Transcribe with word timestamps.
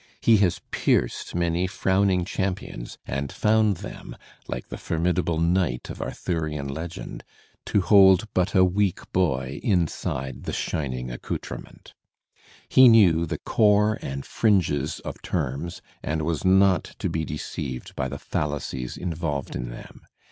He 0.19 0.37
has 0.37 0.61
pierced 0.71 1.35
many 1.35 1.67
frowning 1.67 2.25
Digitized 2.25 2.25
by 2.25 2.31
Google 2.31 2.47
WILLIAM 2.47 2.55
JAMES 2.55 3.03
305 3.03 3.03
cliampions 3.05 3.17
and 3.19 3.31
found 3.31 3.77
them, 3.77 4.17
like 4.47 4.67
the 4.69 4.77
formidable 4.79 5.39
knight 5.39 5.89
of 5.91 6.01
Arthurian 6.01 6.67
legend, 6.69 7.23
to 7.67 7.81
hold 7.81 8.27
but 8.33 8.55
a 8.55 8.65
weak 8.65 9.11
boy 9.13 9.59
inside 9.61 10.45
the 10.45 10.53
shining 10.53 11.11
accoutrement. 11.11 11.93
He 12.67 12.87
knew 12.87 13.27
the 13.27 13.37
core 13.37 13.99
and 14.01 14.25
fringes 14.25 15.01
of 15.01 15.21
terms 15.21 15.83
and 16.01 16.23
was 16.23 16.43
not 16.43 16.95
to 16.97 17.07
be 17.07 17.23
deceived 17.23 17.95
by 17.95 18.07
the 18.07 18.17
fallacies 18.17 18.97
involved 18.97 19.55
in 19.55 19.69
them. 19.69 20.07